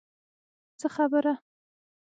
[0.79, 1.33] څه خبره.